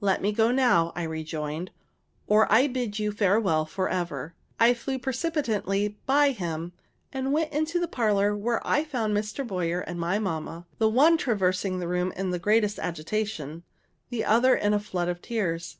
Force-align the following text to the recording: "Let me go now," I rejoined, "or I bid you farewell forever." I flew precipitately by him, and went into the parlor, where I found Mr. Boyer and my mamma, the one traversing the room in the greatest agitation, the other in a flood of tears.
"Let 0.00 0.22
me 0.22 0.32
go 0.32 0.50
now," 0.50 0.92
I 0.96 1.02
rejoined, 1.02 1.70
"or 2.26 2.50
I 2.50 2.68
bid 2.68 2.98
you 2.98 3.12
farewell 3.12 3.66
forever." 3.66 4.34
I 4.58 4.72
flew 4.72 4.98
precipitately 4.98 5.98
by 6.06 6.30
him, 6.30 6.72
and 7.12 7.34
went 7.34 7.52
into 7.52 7.78
the 7.78 7.86
parlor, 7.86 8.34
where 8.34 8.66
I 8.66 8.82
found 8.82 9.14
Mr. 9.14 9.46
Boyer 9.46 9.80
and 9.80 10.00
my 10.00 10.18
mamma, 10.18 10.64
the 10.78 10.88
one 10.88 11.18
traversing 11.18 11.80
the 11.80 11.86
room 11.88 12.14
in 12.16 12.30
the 12.30 12.38
greatest 12.38 12.78
agitation, 12.78 13.62
the 14.08 14.24
other 14.24 14.54
in 14.56 14.72
a 14.72 14.80
flood 14.80 15.10
of 15.10 15.20
tears. 15.20 15.76